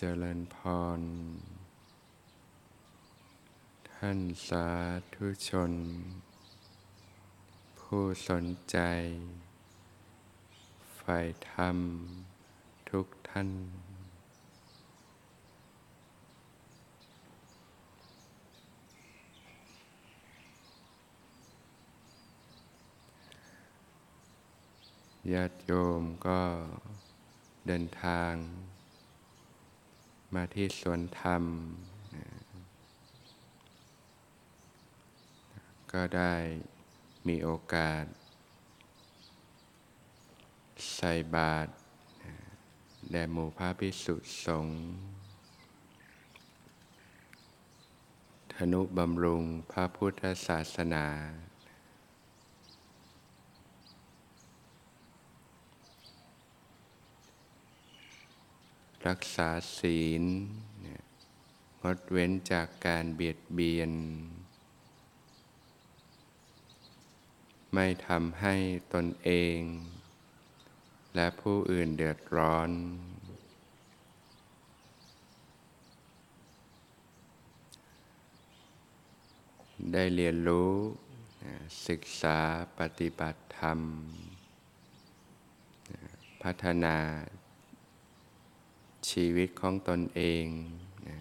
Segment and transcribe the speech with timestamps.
[0.00, 0.56] เจริญพ
[0.98, 1.00] ร
[3.90, 4.68] ท่านสา
[5.14, 5.72] ธุชน
[7.78, 8.78] ผู้สนใจ
[10.94, 11.18] ใฝ่
[11.50, 11.78] ธรรม
[12.90, 13.48] ทุกท่าน
[25.32, 26.40] ญาติโยมก็
[27.66, 28.34] เดินทาง
[30.36, 31.42] มาที่สวนธรรม
[35.92, 36.34] ก็ได้
[37.28, 38.04] มีโอกาส
[40.94, 41.70] ใส่บาตร
[43.10, 44.14] แด่หมู่พระพิสุ
[44.46, 44.78] สงฆ์
[48.54, 51.06] ธนุบำรุงพระพุทธศาสนา
[59.06, 60.22] รักษาศีล
[61.82, 63.92] งดเว้นจากการเบียดเบียน
[67.74, 68.54] ไม่ทำให้
[68.94, 69.58] ตนเอง
[71.14, 72.70] และผู้อื่นเดือดร้อน
[79.92, 80.72] ได้เรียนรู้
[81.88, 82.38] ศึกษา
[82.78, 83.80] ปฏิบัติธรรม
[86.42, 86.96] พัฒนา
[89.10, 90.46] ชีวิตของตนเอง
[91.08, 91.18] นะ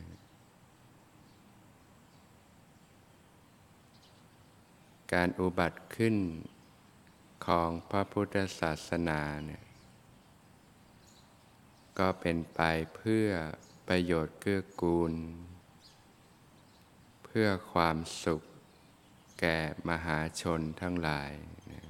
[5.14, 6.16] การอุบัติขึ้น
[7.46, 9.64] ของพระพุทธศาสนาเนี่ย
[12.00, 12.62] ก็เป็นไป
[12.96, 13.30] เพื่อ
[13.88, 15.14] ประโยชน์เกื้อกูล
[17.26, 18.42] เพื่อความสุข
[19.40, 19.58] แก่
[19.90, 21.32] มหาชนทั้งหลาย
[21.72, 21.85] นะ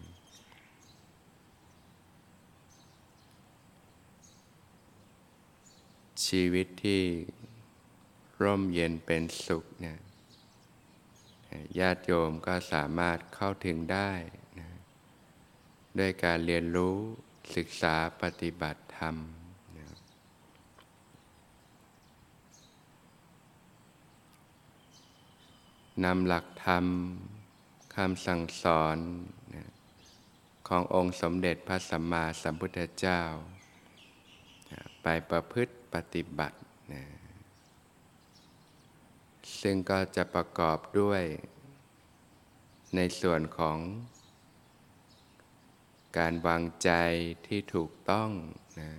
[6.23, 7.03] ชีวิตที่
[8.43, 9.98] ร่มเย็นเป็นสุขเนี่ย
[11.80, 14.11] ญาติโยมก็สามารถเข้าถึงได้
[14.59, 14.70] นะ
[15.99, 16.98] ด้วยการเรียนรู้
[17.55, 19.15] ศึกษาปฏิบัติธรรม
[19.77, 19.87] นะ
[26.04, 26.86] นำหลักธรรม
[27.95, 28.98] คำสั่งสอน
[29.55, 29.70] นะ
[30.67, 33.21] ขององค์สมเด็จพระสัมมาสัมพุทธเจ้า
[35.04, 36.58] ไปประพฤติ ปฏิบัติ
[36.94, 37.04] นะ
[39.61, 41.23] ซึ่งก็จะประกอบด้วย
[42.95, 43.78] ในส่วนของ
[46.17, 46.92] การวางใจ
[47.48, 48.30] ที่ถูกต้อง
[48.80, 48.92] นะ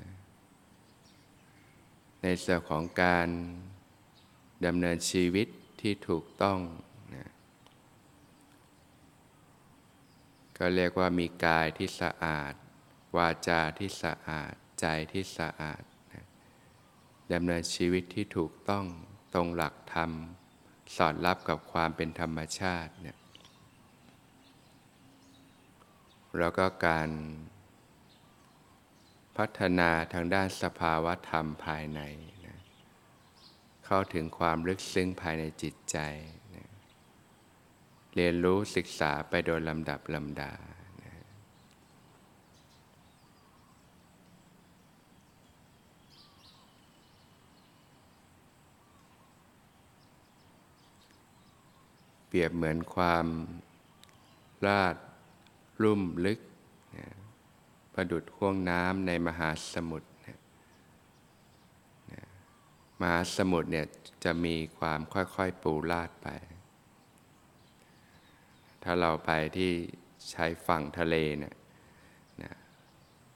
[2.22, 3.28] ในส่วนของการ
[4.66, 5.48] ดำเนินชีวิต
[5.80, 6.58] ที่ถูกต้อง
[7.14, 7.28] นะ
[10.58, 12.52] ก็เรียกว่ามีกายที่สะอาด
[13.16, 15.82] วาจาที่สะอาด ใจที่สะอาด
[17.32, 18.84] ดำเนินชีวิตที่ถูกต้อง
[19.34, 20.10] ตรงหลักธรรม
[20.96, 23.18] สอดรับกับความเป็นธรรมชาติเนี่ย
[26.38, 27.10] แล้วก็การ
[29.36, 32.00] พัฒนาทางด้านสภาวะธรรมภายใน
[32.46, 32.58] นะ
[33.86, 35.98] เข้าถึงความลึกซึ้งภายในจิตใจ
[36.56, 36.68] นะ
[38.14, 40.52] เรียนรู้ศึกษาไปโดยลำดับลำดา
[52.26, 53.26] เปรียบเหมือนความ
[54.66, 54.96] ลาด
[55.82, 56.40] ลุ่มลึก
[56.96, 57.06] นะ
[57.94, 60.38] ประดุดห่วงน้ำในมหาสมุทรนะ
[62.12, 62.22] นะ
[63.00, 63.86] มหาสมุทรเนี่ย
[64.24, 66.28] จะมีความค่อยๆปูลาดไป
[68.82, 69.70] ถ้าเราไปที่
[70.32, 71.54] ชายฝั่งทะเลเนี่ย
[72.42, 72.52] นะ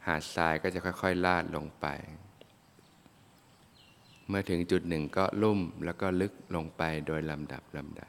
[0.07, 1.87] หาดทรายก็จะค่อยๆลาดลงไป
[4.29, 8.03] เมื่อถึงจุดหนึ่งก็ลุ่มแล้วก็ลึกลงไปโดยลำดับลำด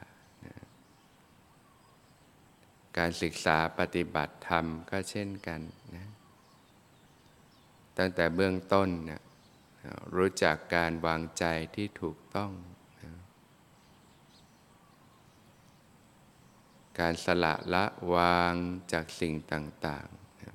[2.98, 5.60] การศึกษาปฏิบัติธรรมก็เช่นกัน
[5.96, 6.06] นะ
[7.98, 9.22] ตั้งแต่เบื้องต้นนะ
[10.16, 11.44] รู้จักการวางใจ
[11.76, 12.52] ที่ถูกต้อง
[13.00, 13.12] นะ
[16.98, 17.84] การสละละ
[18.14, 18.54] วาง
[18.92, 20.54] จากสิ่งต่างๆนะ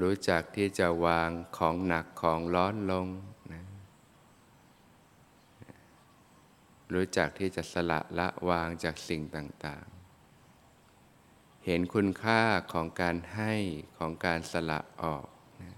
[0.00, 3.06] รู้จักที่จะวางของหนักของร้อนลง
[3.52, 3.64] นะ
[6.94, 12.42] รู้จักที่จะสละละวางจากสิ่งต่างๆ เห็นคุณค่า
[12.72, 13.54] ของการให้
[13.98, 15.26] ของการสละออก
[15.62, 15.76] นะ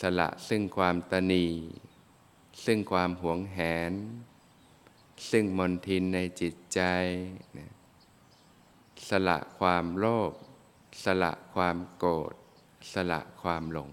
[0.00, 1.46] สละซึ่งความตนี
[2.64, 3.58] ซึ่งความหวงแห
[3.90, 3.92] น
[5.30, 6.80] ซึ่งมนทินในจิตใจ
[7.58, 7.72] นะ
[9.08, 10.32] สละความโลภ
[11.04, 12.34] สละความโกรธ
[12.92, 13.90] สละความหลง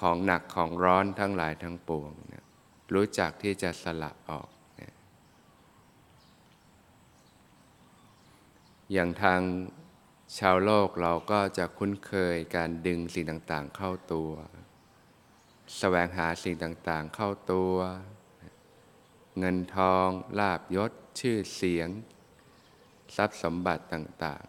[0.00, 2.44] ของหนักของร้อนทั้งหลายทั้งปวงเนี่ย
[2.94, 4.48] รู้จักที่จะสละออก
[8.92, 9.40] อย่างทาง
[10.38, 14.32] ชาวโลกเราก็จะคุ้นเคยการดึงสิ่งต่างๆเข้าตัว
[15.78, 17.74] แสวงหาสิ่งต่างๆเข้าตัว
[19.38, 20.08] เงินทอง
[20.38, 21.88] ลาบยศ ชื่อเสียง
[23.16, 24.42] ทรัพย์สมบัติต่าง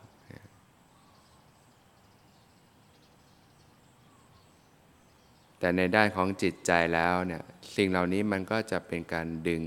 [5.63, 7.43] แต่ในด้านของจิตใจแล้วเนี่ย
[7.75, 9.63] สิ่งเหล่านี้มันก็จะเป็นการดึง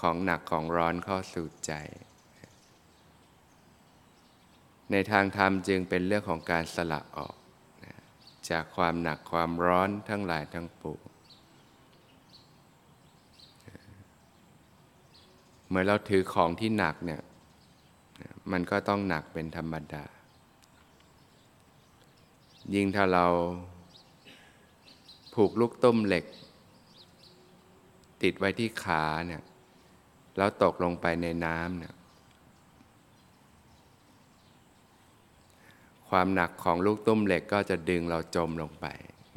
[0.00, 1.72] ของหนักของร้อนเข้าสู่ใจ
[4.92, 7.36] ในทางธรรมจึงเป็นเรื่องของการสละออก
[8.50, 11.02] จากความหนักความร้อนทั้งหลายทั้งปวง
[15.68, 17.22] เมื่อเราถือของที่หนักเนี่ย
[18.52, 20.04] มันก็ต้องหนักเป็นธรรมดา
[22.74, 23.26] ยิ่งถ้าเรา
[25.42, 26.24] ผูกลูกต้มเหล็ก
[28.22, 29.42] ติดไว้ที่ขาเนี่ย
[30.36, 31.94] แล้วตกลงไปในน้ำเนี่ย
[36.08, 38.86] ความหนักของลูกตุ้มเหล็กก็จะดึงเราจมลงไป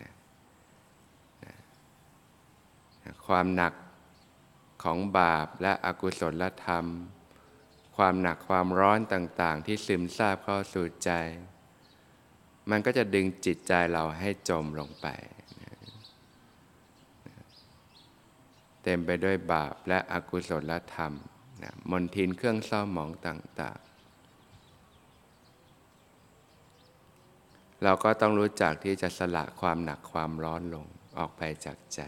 [0.01, 0.13] นะ
[1.45, 1.55] นะ
[3.27, 3.73] ความหนัก
[4.83, 6.85] ของบาปและอกุศลธรรม
[7.97, 11.11] ความหนักความร้อนต่าง ๆ ที่ซึมซาบเข้าสู่ใจ
[12.69, 15.07] มันก็จะดึงจิตใจเราให้จมลงไป
[15.61, 15.77] นะ
[18.83, 21.13] เต็มไปด้วยบาปและอกุศลธรรม
[21.63, 23.91] นะมนทินเครื่องเศร้าหมองต่าง ๆ
[27.83, 30.85] เราก็ต้องรู้จักที่จะสละความหนักความร้อนลง
[31.17, 32.01] ออกไปจากใจ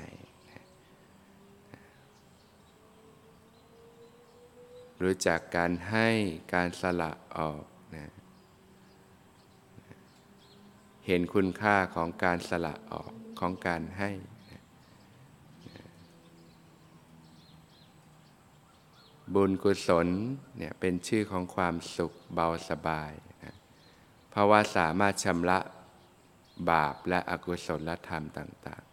[5.04, 6.08] รู้จักการให้
[6.54, 7.64] การสละออก
[7.96, 8.12] นะ
[11.08, 14.12] เห็นคุณค่าของการสละออกของการให้
[19.34, 20.08] บุญกุศล
[20.58, 23.12] เนี่ยเป็นชื่อของความสุขเบาสบาย
[23.44, 23.56] นะ
[24.30, 25.60] เพราะว่าสามารถชำระ
[26.70, 28.84] บาปและอกุศลธรรมต่าง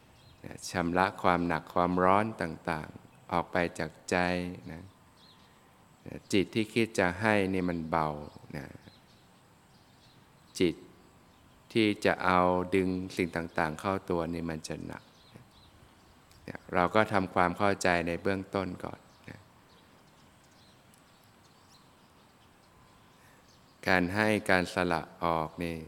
[0.00, 4.16] ๆชำระความหนักความร้อนต่างๆ ออกไปจากใจ
[4.72, 4.82] นะ
[6.32, 8.08] จิตที่คิดจะให้นี่มันเบา
[8.56, 8.66] นะ
[10.60, 10.74] จิต
[11.72, 12.40] ที่จะเอา
[12.74, 15.02] ดึงสิ่งต่างๆ เข้าตัวนี่มันจะหนัก
[16.74, 19.00] เราก็ทำความเข้าใจในเบื้องต้นก่อน
[23.88, 25.78] การให้การสละออกนี่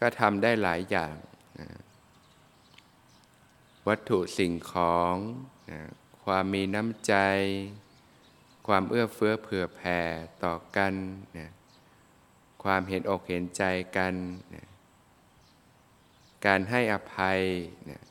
[0.00, 1.14] ก็ทำได้หลายอย่าง
[1.60, 1.68] นะ
[3.88, 5.14] วัตถุสิ่งของ
[5.70, 5.80] นะ
[6.24, 7.14] ความมีน้ำใจ
[8.66, 10.00] ความเอื้อเฟื้อเผื่อแผ่
[10.44, 10.92] ต่อกัน
[11.38, 11.50] นะ
[12.64, 13.64] ความเห็นอกเห็นใจ
[13.96, 14.14] กัน
[14.54, 14.66] นะ
[16.46, 17.40] การให้อภัย
[17.90, 18.02] นะ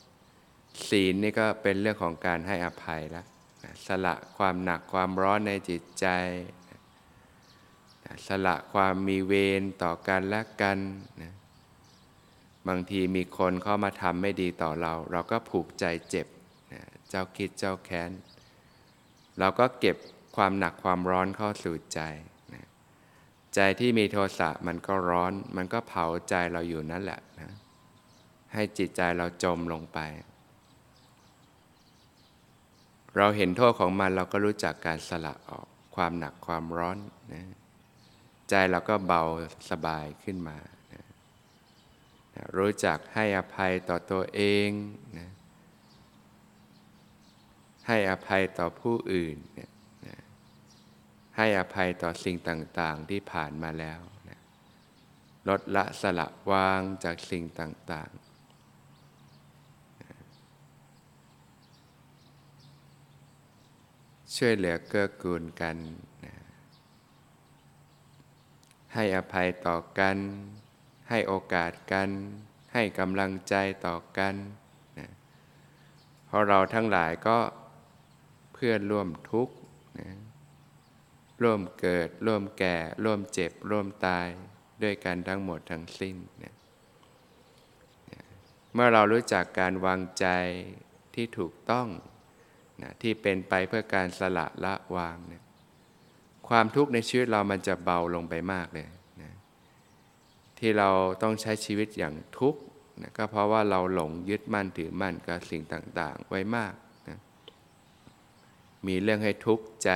[0.89, 3.25] ศีลนี่ก็เป็นเรื่องของการให้อภัยแล้ว
[3.63, 6.07] นะสละความหนักความร้อนในจิตใจ
[8.27, 10.77] สละความมีเวรต่อกันและกัน
[11.21, 11.33] นะ
[12.67, 16.27] บางทีมีคนเข้ามาทำไม่ดีต่อเรา เราก็ผูกใจเจ็บ
[16.73, 18.11] นะเจ้าคิดเจ้าแค้น
[19.39, 19.97] เราก็เก็บ
[20.35, 21.99] ความหนักความร้อนเข้าสู่ใจ
[22.53, 22.65] นะ
[23.55, 27.51] ใจที่มีโทสะมันก็ร้อน มันก็เผาใจเราอยู่นั่นแหละนะ
[28.53, 29.99] ให้จิตใจเราจมลงไป
[33.17, 36.97] เราเห็นโทษของมันเราก็รู้จักการสละออกความหนักความร้อน
[37.33, 37.43] นะ
[38.49, 39.21] ใจเราก็เบา
[39.69, 40.57] สบายขึ้นมา
[40.93, 41.03] นะ
[42.57, 44.69] รู้จักให้อภัยต่อตัวเอง
[45.17, 45.29] นะ
[47.87, 49.37] ให้อภัยต่อผู้อื่น
[50.07, 50.19] นะ
[51.37, 54.39] ให้อภัยต่อสิ่งต่างๆที่ผ่านมาแล้วนะ
[55.49, 58.23] ลดละสละวางจากสิ่งต่างๆ
[64.35, 65.77] ช่วยเหลือเกื้อกูลกัน
[68.93, 70.17] ให้อภัยต่อกัน
[71.09, 72.09] ให้โอกาสกัน
[72.73, 74.35] ให้กำลังใจต่อกัน
[74.99, 75.09] นะ
[76.25, 77.37] เพราะเราทั้งหลายก็
[78.53, 79.55] เพื่อนร่วมทุกข์
[79.99, 80.09] นะ
[81.43, 84.27] ร่วมเกิด ร่วมแก่ ร่วมเจ็บ ร่วมตาย
[84.83, 86.53] ด้วยกันทั้งหมดทั้งสิ้นนะ
[88.73, 90.27] เมื่อเรารู้จักการวางใจ
[91.15, 91.87] ที่ถูกต้อง
[92.81, 95.42] นะที่เป็นไปเพื่อการสละละวางเนะ
[96.55, 98.87] ความทุกข์ในชีวิตเรามันจะเบาลงไปมากเลย
[99.21, 99.33] นะ
[100.59, 100.89] ที่เรา
[101.21, 102.61] ต้องใช้ชีวิตอย่างทุกข์
[103.01, 106.73] นะก็เพราะว่าเราหลงยึดมั่นถือมั่นกับสิ่งต่างๆ ไว้มาก
[107.09, 107.19] นะ
[108.87, 109.91] มีเรื่องให้ทุกข์ใจ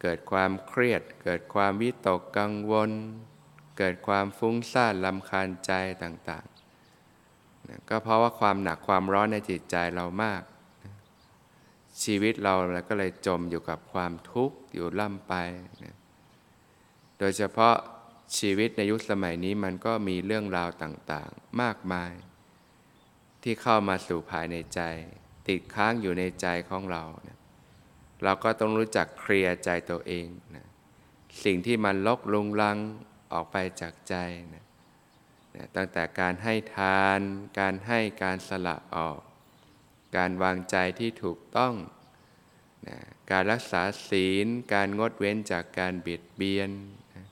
[0.00, 2.90] เกิดความเครียด เกิดความวิตกกังวล
[3.78, 10.42] เกิดความฟุ้งซ่านลำคาญใจต่างๆนะก็เพราะว่าความหนักความร้อนในจิตใจเรามาก
[12.04, 12.54] ชีวิตเรา
[12.88, 15.34] ก็เลยจมอยู่กับความทุกข์อยู่ล่ำไป
[15.84, 15.96] นะ
[17.18, 17.76] โดยเฉพาะ
[18.38, 22.12] ชีวิตในยุคสมัยนี้มันก็มีเรื่องราวต่างๆ มากมาย
[23.42, 24.80] ที่เข้ามาสู่ภายในใจ
[25.48, 27.38] ติดค้างอยู่ในใจของเรานะ
[28.22, 30.26] เราก็ต้องรู้จักเคลียร์ใจตัวเอง
[30.56, 30.66] นะ
[31.44, 32.78] สิ่งที่มันลกลุงลัง
[33.32, 34.14] ออกไปจากใจ
[34.54, 34.64] นะ
[35.54, 37.20] นะตั้งแต่การให้ทาน
[37.58, 39.20] การให้การสละออก
[40.16, 41.74] การวางใจที่ถูกต้อง
[42.88, 42.98] นะ
[43.30, 46.70] การรักษาศีล การงดเว้นจากการเบียดเบียน
[47.14, 47.24] นะ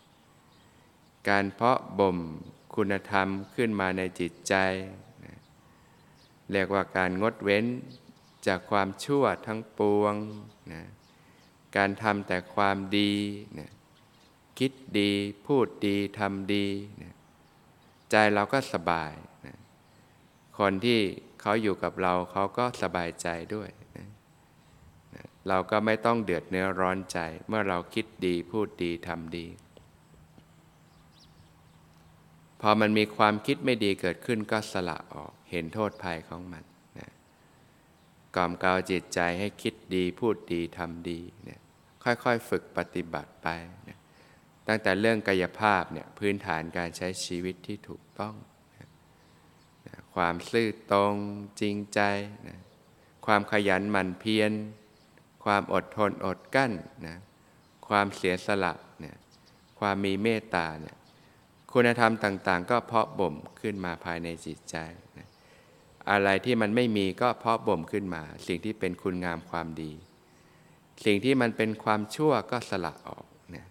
[1.28, 2.18] การเพาะบ่ม
[2.74, 4.54] คุณธรรมขึ้นมาในจิตใจ
[5.24, 5.34] นะ
[6.52, 7.64] เรียกว่าการงดเว้น
[8.46, 10.14] จากความชั่วทั้งปวง
[10.72, 10.82] นะ
[11.76, 13.14] การทำแต่ความดี
[13.58, 13.70] นะ
[14.58, 15.12] คิดดี
[15.46, 16.66] พูดดีทำดี
[17.02, 17.12] นะ
[18.10, 19.12] ใจเราก็สบาย
[19.46, 19.56] นะ
[20.58, 21.00] คนที่
[21.40, 23.70] เขาอยู่กับเราเขาก็สบายใจด้วย
[25.48, 27.18] เราก็ไม่ต้องเดือดเนื้อร้อนใจ
[27.48, 29.46] เมื่อเราคิดดีพูดดีทำดี
[32.60, 36.64] พอมันมีความคิดไม่ดีเกิดขึ้นก็สละออกเห็นโทษภัยของมัน
[36.98, 37.10] นะ
[38.36, 41.60] กล่อมเกลาจิตใจให้คิดดีพูดดีทำดีเนี่ย
[42.04, 43.48] ค่อยๆฝึกปฏิบัติไป
[43.88, 43.98] นะ
[44.68, 48.34] ตั้งแต่เรื่องกายภาพเนี่ยพื้นฐานการใช้ชีวิตที่ถูกต้อง
[50.18, 51.14] ความซื่อตรง
[51.60, 52.00] จริงใจ
[52.48, 52.58] นะ
[53.26, 54.52] ความขยันหมั่นเพียร
[55.44, 56.72] ความอดทนอดกั้น
[57.06, 57.16] นะ
[57.88, 59.16] ความเสียสละเนี่ย
[59.80, 60.96] ความมีเมตตาเนี่ย
[61.72, 64.76] คุณธรรมต่างๆ ก็เพาะบ่มขึ้นมาภายในจิตใจ
[65.18, 65.28] นะ
[66.10, 69.92] อะไรที่มันไม่มีก็เพาะบ่มขึ้นมา สิ่งที่เป็นคุณงามความดี
[71.04, 73.66] สิ่งที่มันเป็นความชั่วก็สละออกนะ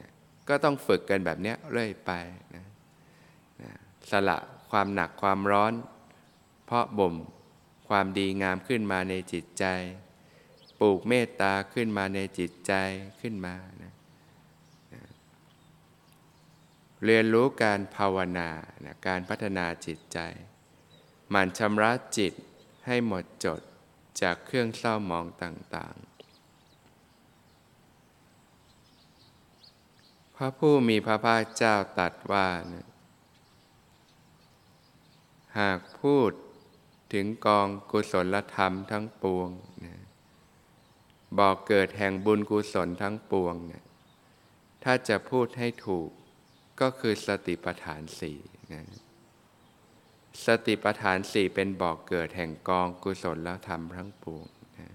[0.00, 0.10] นะ
[0.48, 2.12] ก็ต้องฝึกกันแบบนี้เรื่อยไป
[2.54, 2.64] นะ
[3.62, 3.72] นะ
[4.12, 4.38] สละ
[4.70, 5.72] ความหนักความร้อน
[6.64, 7.14] เพาะบ่ม
[7.88, 9.64] ความดีงามขึ้นมาในจิตใจ
[10.80, 12.72] ปลูกเมตตาขึ้นมาในจิตใจ
[13.20, 13.92] ขึ้นมานะ
[17.04, 18.50] เรียนรู้การภาวนา
[18.84, 20.18] นะการพัฒนาจิตใจ
[21.30, 22.32] หมั่นชำระจิต
[22.86, 23.60] ให้หมดจด
[24.22, 26.08] จากเครื่องเศร้าหมองต่างๆ
[30.36, 32.86] พระผู้มีพระภาคเจ้าตรัสว่านะ
[35.58, 36.30] หากพูด
[37.12, 39.48] ถึงกองกุศลธรรมทั้งปวง
[39.84, 39.94] นะ
[41.38, 43.84] บอกเกิดแห่งบุญกุศลทั้งปวงนะ
[44.84, 46.10] ถ้าจะพูดให้ถูก
[46.80, 48.38] ก็คือสติปัฏฐานสี่
[48.72, 48.82] นะ
[50.46, 54.46] สติปัฏฐานสี่เป็นบอกเกิดแห่งกองกุศลธรรมทั้งปวง
[54.78, 54.88] นะ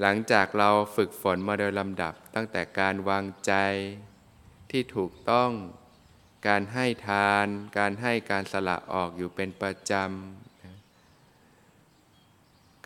[0.00, 3.52] หลังจากเราฝึกฝนมาโดยลำดับตั้งแต่การวางใจ
[4.70, 5.50] ที่ถูกต้อง
[6.46, 7.46] การให้ทาน
[7.78, 10.08] การให้การสละออกอยู่เป็นประจำ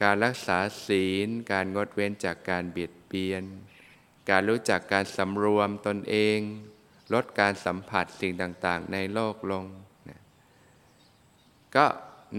[0.03, 3.45] การรักษาศีล การงดเว้นจากการเบียดเบียน
[4.31, 6.39] การรู้จักการสำรวมตนเอง
[7.15, 9.65] ลดการสัมผัสสิ่งต่างๆ ในโลกลง
[10.09, 10.21] นะ
[11.77, 11.87] ก็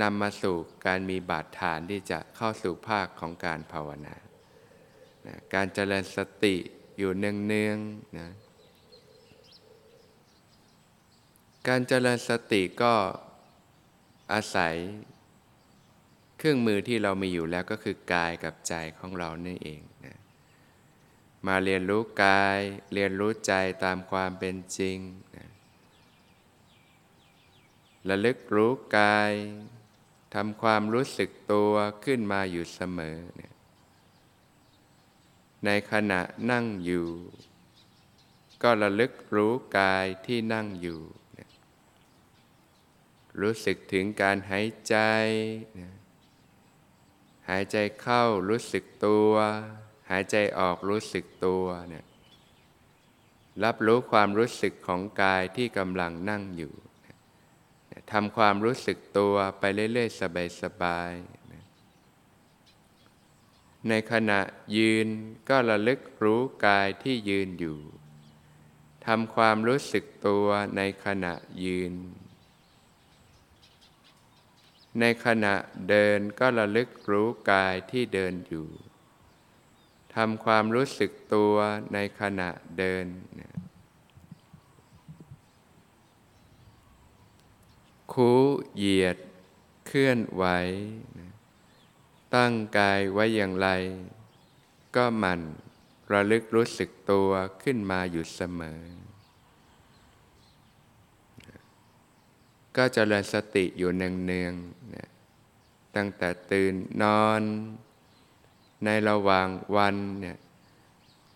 [0.01, 4.15] นำมาสู่การมีบาดฐานที่จะเข้าสู่ภาคของการภาวนา
[5.27, 6.55] นะการเจริญสติ
[6.97, 8.29] อยู่เนืองๆนะ
[11.67, 12.93] การเจริญสติก็
[14.33, 14.75] อาศัย
[16.37, 20.17] เครื่องมือที่เรามีอยู่แล้วก็คือกายกับใจของเรานี่เองนะ
[21.47, 22.59] มาเรียนรู้กาย
[22.93, 24.97] เรียนรู้ใจตามความเป็นจริง
[25.37, 25.49] นะ
[28.09, 29.31] ระลึกรู้กาย
[30.35, 31.73] ทำความรู้สึกตัว
[32.05, 33.53] ขึ้นมาอยู่เสมอเนี่ย
[35.65, 37.07] ในขณะนั่งอยู่
[38.63, 41.01] ก็ระลึกรู้กายที่นั่งอยู่
[43.41, 44.95] รู้สึกถึงการหายใจ
[47.49, 49.31] หายใจเข้ารู้สึกตัว
[50.09, 52.05] หายใจออกรู้สึกตัวเนี่ย
[53.63, 56.73] รับรู้ความรู้สึกของกายที่กำลังนั่งอยู่
[58.11, 60.21] ทำความรู้สึกตัวไปเรื่อยๆ
[60.61, 61.39] สบายๆ
[63.89, 64.39] ในขณะ
[64.77, 65.07] ยืน
[65.49, 67.77] ก็ระลึกรู้กายที่ยืนอยู่
[69.05, 71.93] ทำความรู้สึกตัวในขณะยืน
[74.99, 75.55] ในขณะ
[75.89, 78.67] เดินก็ระลึกรู้กายที่เดินอยู่
[80.15, 81.55] ทำความรู้สึกตัว
[81.93, 83.05] ในขณะเดิน
[88.13, 88.31] คู
[88.75, 89.17] เหยียด
[89.87, 90.45] เคลื่อนไหว
[92.35, 93.67] ตั้งกายไว้อย่างไร
[94.95, 95.41] ก็มัน
[96.13, 97.29] ระลึกรู้สึกตัว
[97.63, 98.81] ขึ้นมาอยู่เสมอ
[102.77, 105.09] ก็เจริญสติอยู่เนืองๆนะ
[105.95, 106.73] ตั้งแต่ตื่น
[107.03, 107.41] นอน
[108.85, 110.37] ในระหว่างวันเนี่ย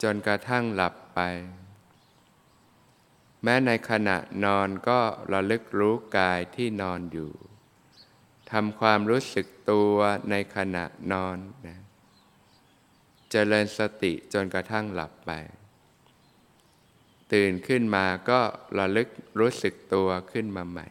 [0.03, 1.19] จนกระทั่งหลับไป
[3.43, 4.99] แม้ในขณะนอนก็
[5.33, 7.31] ระลึกรู้กายที่นอนอยู่
[8.51, 9.95] ทำความรู้สึกตัว
[10.29, 11.37] ในขณะนอน
[11.67, 11.79] นะ
[13.31, 15.31] เจริญสติจนกระทั่งหลับไป
[17.33, 18.39] ตื่นขึ้นมาก็
[18.79, 19.09] ระลึก
[19.39, 20.87] รู้สึกตัวขึ้นมาใหม่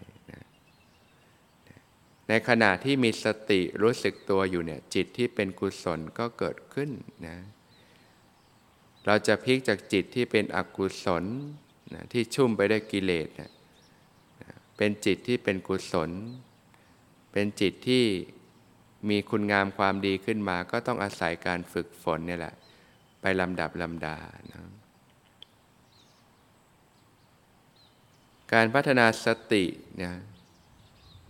[2.28, 6.90] ในขณะที่มีสติรู้สึกตัวอยู่เนี่ยจิตที่เป็นกุศลก็เกิดขึ้น
[7.26, 7.38] นะ
[9.06, 11.24] เราจะพลิกจากจิตที่เป็นอกุศล
[11.94, 13.52] นะที่ชุ่มไปด้วยกิเลสนะ
[14.76, 16.10] เป็นจิตที่เป็นกุศล
[17.32, 18.04] เป็นจิตที่
[19.08, 22.54] มีคุณงามความดีขึ้นมา ก็ต้องอาศัยการฝึกฝนนี่แหละ
[23.20, 24.16] ไปลำดับลำดา
[24.52, 24.60] นะ
[28.52, 29.64] การพัฒนาสติ
[29.96, 30.14] เนี่ย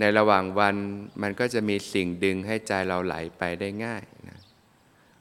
[0.01, 0.77] ในระหว่างวัน
[1.23, 4.41] มันก็จะมีสิ่งดึงให้ใจเราไหลไปได้ง่ายนะ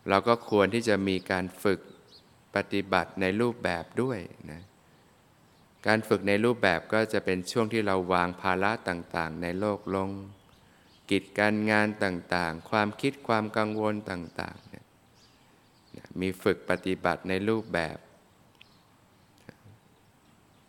[0.10, 1.80] เราก็ควรที่จะมีการฝึก
[2.56, 4.20] ปฏิบัติในรูปแบบด้วย
[4.52, 4.62] นะ
[5.88, 10.10] การฝึกในรูปแบบก็จะเป็นช่วงที่เราวางภาระต่างๆ ในโลกลง
[11.12, 14.86] กิจการงานต่างๆ ความคิดความกังวลต่างๆนี่ย
[16.22, 17.98] มีฝึกปฏิบัติในรูปแบบ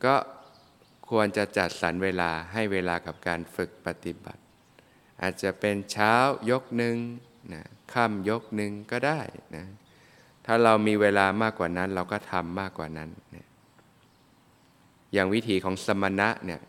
[0.04, 0.14] ก็
[1.08, 4.42] ควรจะจัดสรรเวลาให้เวลากับการฝึกปฏิบัติ
[5.22, 6.14] อาจจะเป็นเช้า
[6.50, 6.96] ยกหนึ่ง
[7.52, 9.20] นะค่ำยกหนึ่งก็ได้
[9.56, 9.66] นะ
[10.46, 13.46] ถ้าเรามีเวลามากกว่านั้นเราก็ทำมากกว่านั้นเนี่ย
[15.12, 16.60] อย่างวิธีของสมณะเนี่ย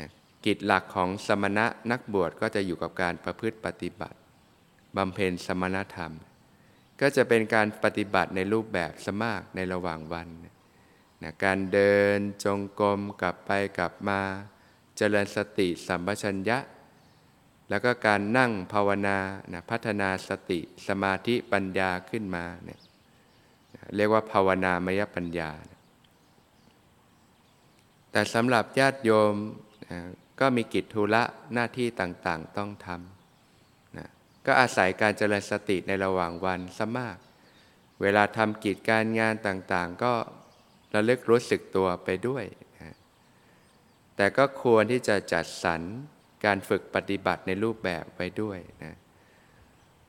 [0.00, 0.10] นะ
[0.44, 4.18] กิจหลักของสมณะนักบวชก็จะอยู่กับการประพฤติปฏิบัติ
[4.96, 6.12] บำเพ็ญสมณธรรม
[7.00, 10.54] ก็จะเป็นการปฏิบัติในรูปแบบสมากในระหว่างวันนะ
[11.44, 14.20] การเดินจงกรมกลับไปกลับมา
[14.96, 16.58] เจริญสติสัมปชัญญะ
[17.68, 19.18] แล้วก็การนั่งภาวนา
[19.52, 22.80] นะพัฒนาสติสมาธิปัญญาขึ้นมาเนี่ย
[23.96, 25.50] เรียกว่าภาวนามยปัญญา
[28.12, 29.34] แต่สำหรับญาติโยม
[29.90, 30.00] นะ
[30.40, 34.08] ก็มีกิจธุระหน้าที่ต่างๆต้องทำนะ
[34.46, 37.16] ก็อาศัยการเจริญสติในระหว่างวันสมาก
[38.02, 40.12] เวลาทำกิจการงานต่างๆ ก็
[40.94, 42.44] ระลึกรู้สึกตัวไปด้วย
[44.16, 45.82] แต่ก็ควรที่จะจัดสรร
[46.44, 48.94] การฝึกปฏิบัติในรูปแบบไปด้วยนะ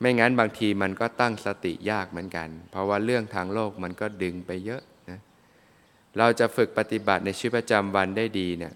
[0.00, 5.20] ไม่งั้นบางทีมันก็ตั้งสติยากเหมือนกัน เพราะว่าเรื่องทางโลกมันก็ดึงไปเยอะนะ
[6.18, 8.74] เราจะฝึกปฏิบัติในชีวิตประจำวันได้ดีเนี่ย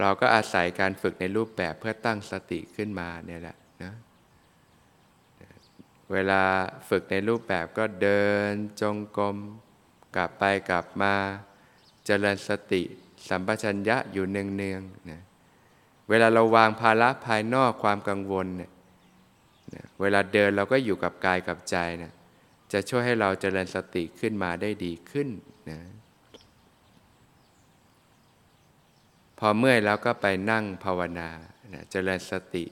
[0.00, 3.92] เราก็อาศัยการฝึกในรูปแบบเพื่อตั้งสติขึ้นมาเนี่ยแหละนะ
[6.12, 6.42] เวลา
[6.88, 9.36] ฝึกในรูปแบบก็เดินจงกรม
[10.16, 11.14] กลับไปกลับมา
[12.06, 12.82] เจริญสติ
[13.28, 15.22] สัมปชัญญะอยู่เนืองๆนะ
[16.08, 18.70] เวลาเราวางภาระภายนอกความกังวลเนี่ย
[20.00, 22.12] เวลาเดินเราก็อยู่กับกายกับใจนะ
[22.72, 25.28] จะช่วยให้เราเจริญสติขึ้นมาได้ดีขึ้น
[25.70, 25.80] นะ
[29.38, 31.28] พอเมื่อยแล้วก็ไปนั่งภาวนา
[31.74, 32.64] นะเจริญสติ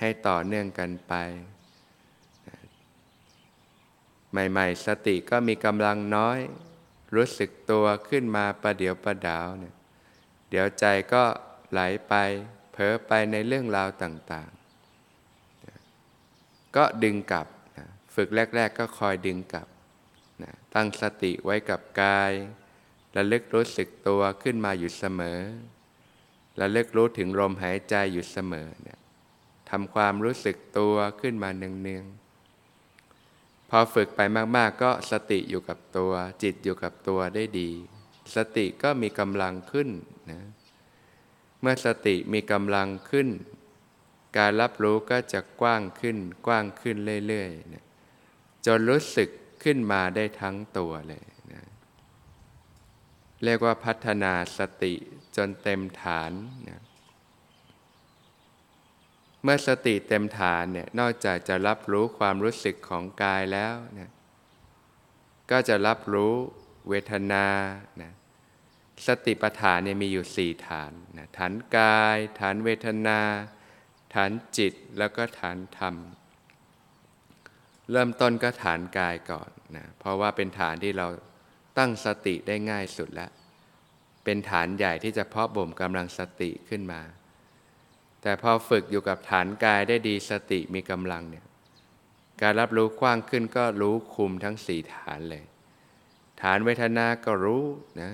[0.00, 1.14] ให้ต่อเนื่องกันไป
[4.32, 6.38] ใหม่ๆ สติก็มีกำลังน้อย
[7.14, 9.74] รู้สึกตัวขึ้นมาประเดี๋ยวประดาวเนี่ย
[10.50, 11.24] เดี๋ยวใจก็
[11.70, 12.14] ไหลไป
[12.72, 17.46] เผลอไปในเรื่องราวต่างๆ ก็ดึงกลับ
[17.78, 19.68] นะฝึกแรก ๆ ก็คอยดึงกลับ
[20.42, 22.32] นะตั้งสติไว้กับกาย
[23.16, 25.40] ระลึกรู้สึกตัวขึ้นมาอยู่เสมอ
[26.60, 28.98] ระลึกรู้ถึงลมหายใจอยู่เสมอเนี่ย
[29.70, 32.21] ทำความรู้สึกตัวขึ้นมาเนืองๆ
[33.74, 34.20] พอฝึกไป
[34.56, 37.70] มากๆ ก็สติอยู่กับตัว จิตอยู่กับตัวได้ดี
[38.36, 39.88] สติก็มีกำลังขึ้น
[40.30, 40.42] นะ
[41.60, 43.28] เมื่อสติมีกำลังขึ้น
[44.38, 47.84] การรับรู้ก็จะกว้างขึ้น กว้างขึ้นเรื่อยๆนะ
[48.66, 49.28] จนรู้สึก
[49.62, 51.62] ขึ้นมาได้ทั้งตัวเลยนะ
[53.44, 54.94] เรียกว่าพัฒนาสติ
[55.36, 56.32] จนเต็มฐาน
[56.68, 56.81] นะ
[59.42, 64.10] เมื่อสติเต็มฐานเนี่ยนอกจากจะรับรู้ความรู้สึกของกายแล้วนะ
[65.50, 66.34] ก็จะรับรู้
[66.88, 67.46] เวทนา
[68.02, 68.12] นะ
[69.06, 73.20] สติปัฏฐานเนี่ยมีอยู่สี่ฐานนะฐานกาย ฐานเวทนา
[74.14, 75.94] ฐานจิตแล้วก็ฐานธรรม
[77.90, 81.06] เริ่มต้นก็ฐานกายก่อนนะเพราะว่าเป็นฐานที่เรา
[81.78, 83.30] ตั้งสติได้ง่ายสุดแล้ว
[84.24, 87.00] เป็นฐานใหญ่ที่จะเพาะบ่มกำลังสติขึ้นมา
[88.22, 91.44] แต่พอฝึกอยู่กับฐานกายได้ดีสติมีกำลังเนี่ย
[92.42, 95.44] การรับรู้กว้างขึ้นก็รู้คุมทั้งสี่ฐานเลย
[96.42, 97.64] ฐานเวทนาก็รู้
[98.00, 98.12] นะ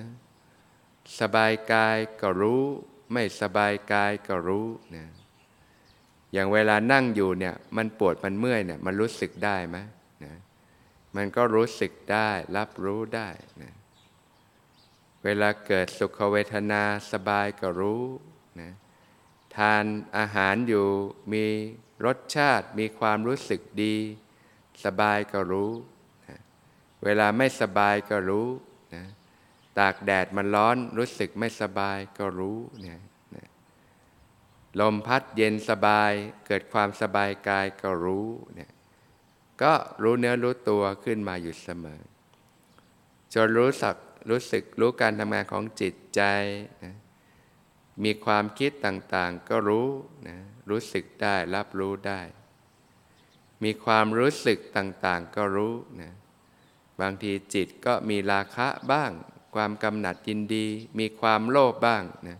[1.19, 2.61] สบายกายก็รู้
[3.13, 5.05] ไม่สบายกายก็รู้นะ
[6.33, 9.77] อย่างเวลานั่งอยู่เนี่ยมันปวดมันเมื่อยเนี่ยมันรู้สึกได้ไหม
[10.25, 10.33] นะ
[11.15, 13.29] มันก็รู้สึกได้รับรู้ได้
[13.61, 13.71] นะ
[15.23, 18.03] เวลาเกิดสุขเวทนาสบายก็รู้
[18.61, 18.71] นะ
[19.57, 19.83] ทาน
[20.17, 20.87] อาหารอยู่
[21.33, 21.45] มี
[22.05, 23.95] รสชาติ มีความรู้สึกดี
[24.85, 25.71] สบายก็รู้
[26.27, 26.37] นะ
[27.03, 28.47] เวลาไม่สบายก็รู้
[28.95, 29.03] นะ
[29.79, 32.99] ตากแดดมันร้อนรู้สึกไม่สบายก็รู้เนี่ย
[33.35, 33.47] นะ
[34.79, 36.11] ลมพัดเย็นสบาย
[36.45, 38.71] เกิดความสบายกายก็รู้เนี่ย
[39.61, 42.01] ก็รู้เนื้อรู้ตัวขึ้นมาอยู่เสมอ
[43.33, 43.95] จนรู้สัก
[44.29, 46.21] รู้สึกรู้การทำงานของจิตใจ
[46.83, 46.95] นะ
[48.03, 49.87] มีความคิดต่างๆ ก็รู้
[50.27, 50.37] นะ
[50.69, 52.21] รู้สึกได้รับรู้ได้
[53.63, 56.13] มีความรู้สึกต่างๆ ก็รู้นะ
[57.01, 59.11] บางทีจิตก็มีราคะบ้าง
[59.55, 60.65] ความกำหนัดยินดี
[60.99, 62.39] มีความโลภบ้างนะ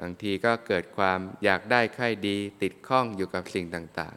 [0.00, 4.16] บางทีก็เกิดความอยากได้ใครดี ติดข้องอยู่กับสิ่งต่าง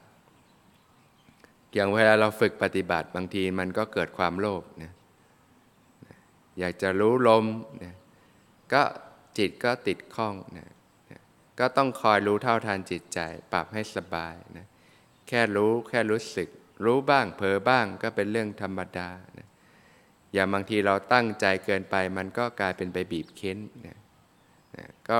[0.81, 4.91] ๆ อย่างเวลาเราฝึกปฏิบัติบางทีมันก็เกิดความโลภนะ
[6.59, 7.45] อยากจะรู้ลม
[7.83, 7.93] นะ
[8.73, 8.83] ก็
[9.37, 10.69] จิตก็ติดข้องนะ
[11.59, 13.19] ก็ต้องคอยรู้เท่าทันจิตใจ
[13.53, 14.65] ปรับให้สบายนะ
[15.27, 16.49] แค่รู้แค่รู้สึก
[16.85, 19.47] รู้บ้างเผลอบ้างก็เป็นเรื่องธรรมดานะ
[20.33, 23.97] อย่าบางทีเราตั้งใจเกินไป มันก็กลายเป็นไปบีบเค้นนะ
[24.75, 25.19] นะก็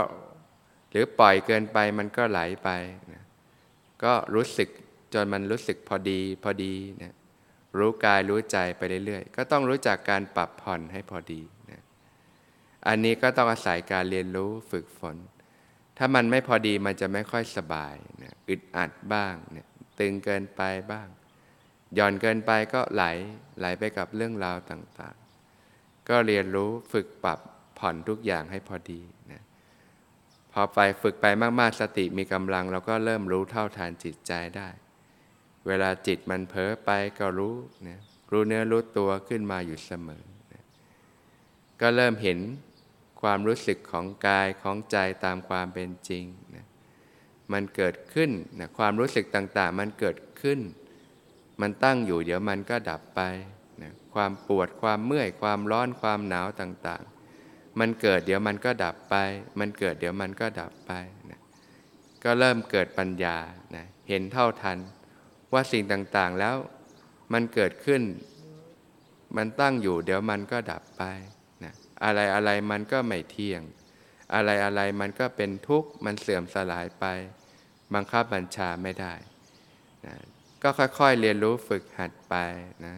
[0.92, 2.70] หรือปล่อยเกินไปมันก็ไหลไป
[3.14, 3.24] นะ
[4.04, 4.70] ก็รู้สึก
[5.14, 7.14] จนมันรู้สึกพอดีพอดีนะ
[7.78, 11.42] รู้กายรู้ใจไปเรื่อยๆ ก็ต้องรู้จักการปรับผ่อนให้พอดี
[12.88, 15.16] อันนี้ก็ต้องอาศัยการเรียนรู้ฝึกฝน
[15.98, 19.68] ถ้ามันไม่พอดีมันจะไม่ค่อยสบายนะอึดอัดบ้างนี่ย
[20.00, 21.08] ตึงเกินไปบ้าง
[21.96, 23.04] หย่อนเกินไปก็ไหล
[23.60, 27.40] ไหลไปกับเรื่องราวต่างๆ ก็เรียนรู้ฝึกปรับ
[27.80, 29.44] ผ่อนทุกอย่างให้พอดีนะ
[30.54, 31.26] พอไปฝึกไป
[31.60, 34.70] มากๆสติมีกำลัง เราก็เริ่มรู้เท่าทานจิตใจได้
[35.68, 37.56] เวลาจิตมันเผลอไปก็รู้
[37.88, 38.00] นะ
[38.32, 40.24] รู้เนื้อรู้ตัวขึ้นมาอยู่เสมอ
[40.54, 40.64] นะ
[41.82, 42.40] ก็เริ่มเห็น
[43.22, 46.26] ความรู้สึกของกายของใจตามความเป็นจริง
[46.56, 46.66] นะ
[47.54, 50.60] มันเกิดขึ้นนะความรู้สึกต่างๆ มันเกิดขึ้น
[51.62, 53.22] มันตั้งอยู่เดี๋ยวมันก็ดับไป
[53.82, 59.16] นะความปวดความเมื่อยความร้อนความหนาวต่างๆ มันเกิดเดี๋ยวมันก็ดับไป
[59.60, 60.92] มันเกิดเดี๋ยวมันก็ดับไป
[61.30, 61.40] นะ
[62.24, 63.38] ก็เริ่มเกิดปัญญา
[63.76, 64.78] นะเห็นเท่าทัน
[65.54, 66.56] ว่าสิ่งต่างๆแล้ว
[67.34, 68.02] มันเกิดขึ้น
[69.38, 71.04] มันตั้งอยู่เดี๋ยวมันก็ดับไป
[72.04, 73.62] อะไรอะไรมันก็ไม่เที่ยง
[74.34, 77.06] อะไรอะไรมันก็เป็นทุกข์มันเสื่อมสลายไป
[77.94, 79.14] บังคับบัญชาไม่ได้
[80.06, 80.16] นะ
[80.64, 82.36] ก็ค่อยๆเรียนรู้ฝึกหัดไป
[82.86, 82.96] นะ